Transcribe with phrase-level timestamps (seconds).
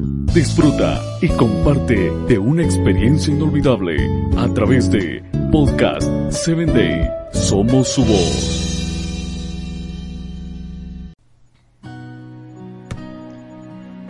[0.00, 3.96] Disfruta y comparte de una experiencia inolvidable
[4.36, 7.10] a través de Podcast 7 Day.
[7.32, 8.76] Somos su voz.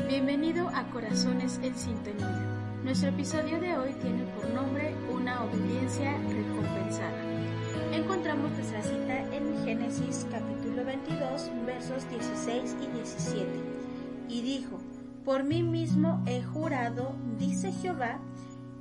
[0.07, 2.45] Bienvenido a Corazones en Sintonía.
[2.85, 7.23] Nuestro episodio de hoy tiene por nombre Una obediencia recompensada.
[7.95, 13.47] Encontramos nuestra cita en Génesis capítulo 22 versos 16 y 17.
[14.29, 14.79] Y dijo,
[15.25, 18.21] por mí mismo he jurado, dice Jehová,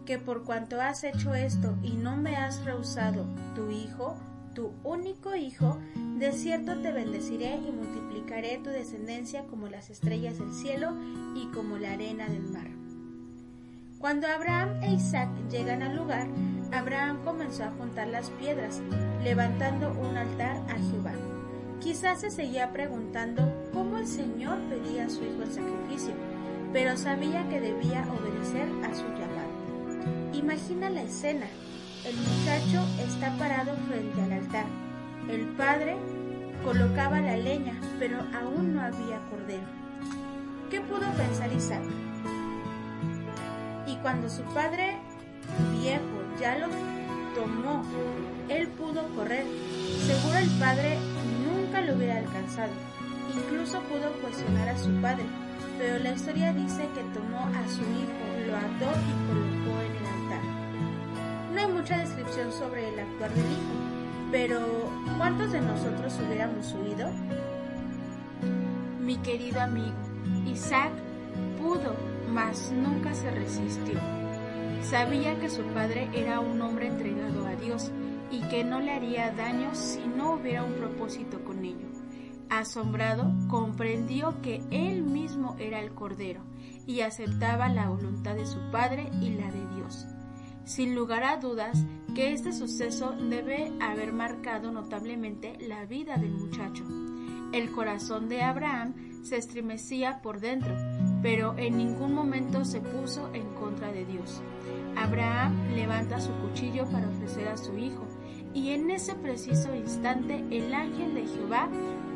[0.05, 3.25] que por cuanto has hecho esto y no me has rehusado
[3.55, 4.15] tu hijo,
[4.53, 5.77] tu único hijo,
[6.17, 10.93] de cierto te bendeciré y multiplicaré tu descendencia como las estrellas del cielo
[11.35, 12.67] y como la arena del mar.
[13.99, 16.27] Cuando Abraham e Isaac llegan al lugar,
[16.71, 18.81] Abraham comenzó a juntar las piedras,
[19.23, 21.13] levantando un altar a Jehová.
[21.79, 23.43] Quizás se seguía preguntando
[23.97, 26.13] el Señor pedía a su hijo el sacrificio
[26.73, 30.31] pero sabía que debía obedecer a su llamado.
[30.33, 31.47] Imagina la escena.
[32.05, 34.65] El muchacho está parado frente al altar.
[35.29, 35.97] El padre
[36.63, 39.65] colocaba la leña, pero aún no había cordero.
[40.69, 41.83] ¿Qué pudo pensar Isaac?
[43.87, 44.97] Y cuando su padre
[45.79, 46.03] viejo
[46.39, 46.67] ya lo
[47.33, 47.83] tomó,
[48.49, 49.45] él pudo correr.
[50.05, 50.97] Seguro el padre
[51.45, 52.71] nunca lo hubiera alcanzado.
[53.35, 55.23] Incluso pudo cuestionar a su padre
[55.77, 60.05] pero la historia dice que tomó a su hijo, lo ató y colocó en el
[60.07, 60.41] altar.
[61.53, 64.59] No hay mucha descripción sobre el actuar del hijo, pero
[65.17, 67.11] ¿cuántos de nosotros hubiéramos huido?
[68.99, 69.95] Mi querido amigo,
[70.47, 70.91] Isaac
[71.59, 71.95] pudo,
[72.31, 73.99] mas nunca se resistió.
[74.81, 77.91] Sabía que su padre era un hombre entregado a Dios
[78.31, 81.86] y que no le haría daño si no hubiera un propósito con ello.
[82.59, 86.41] Asombrado, comprendió que él mismo era el Cordero
[86.87, 90.05] y aceptaba la voluntad de su Padre y la de Dios.
[90.65, 91.85] Sin lugar a dudas
[92.15, 96.83] que este suceso debe haber marcado notablemente la vida del muchacho.
[97.53, 100.75] El corazón de Abraham se estremecía por dentro,
[101.21, 104.41] pero en ningún momento se puso en contra de Dios.
[104.97, 108.05] Abraham levanta su cuchillo para ofrecer a su hijo,
[108.53, 111.69] y en ese preciso instante el ángel de Jehová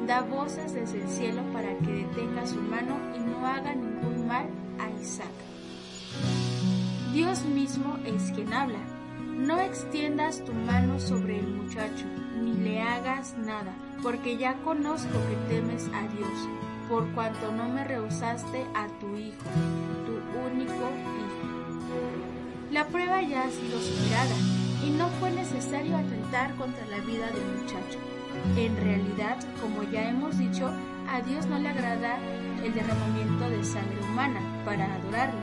[0.07, 4.47] da voces desde el cielo para que detenga su mano y no haga ningún mal
[4.79, 5.31] a Isaac.
[7.13, 8.79] Dios mismo es quien habla.
[9.37, 12.05] No extiendas tu mano sobre el muchacho,
[12.41, 16.47] ni le hagas nada, porque ya conozco que temes a Dios,
[16.87, 19.49] por cuanto no me rehusaste a tu hijo,
[20.05, 21.51] tu único hijo.
[22.71, 24.35] La prueba ya ha sido superada
[24.85, 25.97] y no fue necesario
[26.57, 27.99] contra la vida del muchacho.
[28.55, 30.71] En realidad, como ya hemos dicho,
[31.09, 32.17] a Dios no le agrada
[32.63, 35.41] el derramamiento de sangre humana para adorarlo,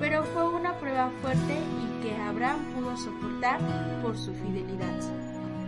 [0.00, 3.60] pero fue una prueba fuerte y que Abraham pudo soportar
[4.02, 5.00] por su fidelidad.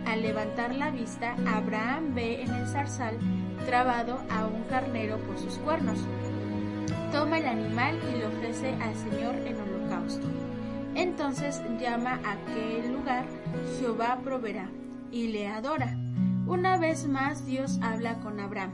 [0.07, 3.19] Al levantar la vista, Abraham ve en el zarzal
[3.67, 5.99] trabado a un carnero por sus cuernos.
[7.11, 10.54] Toma el animal y lo ofrece al Señor en holocausto.
[10.95, 13.25] Entonces llama a aquel lugar
[13.79, 14.69] Jehová proveerá
[15.11, 15.97] y le adora.
[16.47, 18.71] Una vez más Dios habla con Abraham.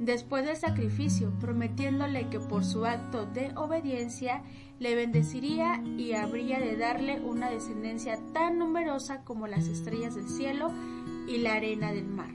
[0.00, 4.42] Después del sacrificio, prometiéndole que por su acto de obediencia
[4.78, 10.72] le bendeciría y habría de darle una descendencia tan numerosa como las estrellas del cielo
[11.28, 12.30] y la arena del mar,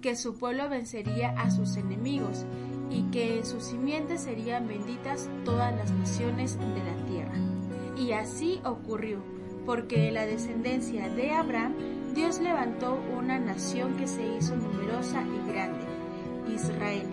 [0.00, 2.46] que su pueblo vencería a sus enemigos
[2.90, 7.63] y que en sus simientes serían benditas todas las naciones de la tierra.
[7.96, 9.18] Y así ocurrió,
[9.66, 11.74] porque de la descendencia de Abraham
[12.14, 15.84] Dios levantó una nación que se hizo numerosa y grande,
[16.54, 17.06] Israel,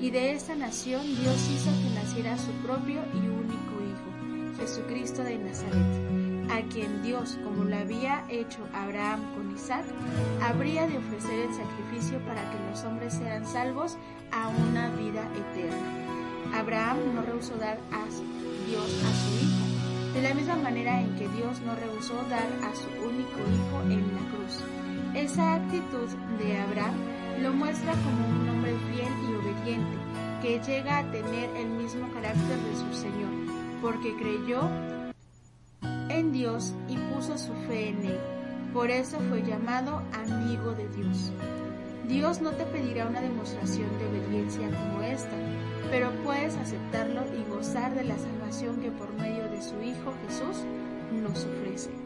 [0.00, 5.38] y de esta nación Dios hizo que naciera su propio y único Hijo, Jesucristo de
[5.38, 9.84] Nazaret, a quien Dios, como lo había hecho Abraham con Isaac,
[10.42, 13.96] habría de ofrecer el sacrificio para que los hombres sean salvos
[14.32, 16.58] a una vida eterna.
[16.58, 18.04] Abraham no rehusó dar a
[18.68, 19.75] Dios a su Hijo,
[20.16, 24.00] de la misma manera en que Dios no rehusó dar a su único hijo en
[24.14, 24.64] la cruz.
[25.14, 26.08] Esa actitud
[26.38, 26.94] de Abraham
[27.42, 29.98] lo muestra como un hombre fiel y obediente,
[30.40, 33.30] que llega a tener el mismo carácter de su Señor,
[33.82, 34.70] porque creyó
[36.08, 38.18] en Dios y puso su fe en Él.
[38.72, 41.30] Por eso fue llamado amigo de Dios.
[42.08, 45.36] Dios no te pedirá una demostración de obediencia como esta,
[45.90, 50.64] pero puedes aceptarlo y gozar de la salvación que por medio de su Hijo Jesús
[51.12, 52.05] nos ofrece.